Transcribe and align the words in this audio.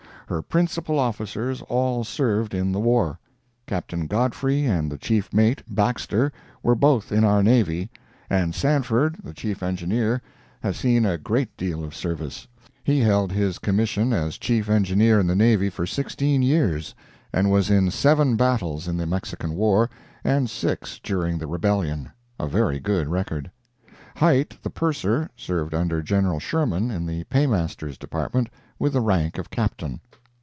Her 0.27 0.41
principal 0.41 0.97
officers 0.97 1.61
all 1.63 2.05
served 2.05 2.53
in 2.53 2.71
the 2.71 2.79
war. 2.79 3.19
Captain 3.67 4.07
Godfrey 4.07 4.63
and 4.65 4.89
the 4.89 4.97
Chief 4.97 5.33
mate, 5.33 5.61
Baxter, 5.67 6.31
were 6.63 6.73
both 6.73 7.11
in 7.11 7.25
our 7.25 7.43
navy, 7.43 7.89
and 8.29 8.55
Sanford, 8.55 9.17
the 9.25 9.33
Chief 9.33 9.61
Engineer, 9.61 10.21
has 10.63 10.77
seen 10.77 11.05
a 11.05 11.17
great 11.17 11.57
deal 11.57 11.83
of 11.83 11.93
service. 11.93 12.47
He 12.81 13.01
held 13.01 13.29
his 13.33 13.59
commission 13.59 14.13
as 14.13 14.37
Chief 14.37 14.69
Engineer 14.69 15.19
in 15.19 15.27
the 15.27 15.35
navy 15.35 15.69
for 15.69 15.85
sixteen 15.85 16.41
years, 16.41 16.95
and 17.33 17.51
was 17.51 17.69
in 17.69 17.91
seven 17.91 18.37
battles 18.37 18.87
in 18.87 18.95
the 18.95 19.05
Mexican 19.05 19.53
war, 19.57 19.89
and 20.23 20.49
six 20.49 20.97
during 21.03 21.39
the 21.39 21.47
rebellion—a 21.47 22.47
very 22.47 22.79
good 22.79 23.09
record. 23.09 23.51
Hite, 24.15 24.63
the 24.63 24.69
Purser, 24.69 25.29
served 25.35 25.73
under 25.73 26.01
General 26.01 26.39
Sherman, 26.39 26.89
in 26.89 27.05
the 27.05 27.25
Paymaster's 27.25 27.97
department, 27.97 28.47
with 28.79 28.93
the 28.93 29.01
rank 29.01 29.37
of 29.37 29.49
Captain. 29.49 29.99